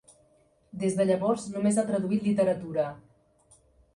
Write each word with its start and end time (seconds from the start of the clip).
Des 0.83 0.95
de 1.01 1.05
llavors, 1.09 1.43
només 1.57 1.77
ha 1.77 1.85
traduït 1.91 2.25
literatura. 2.29 2.87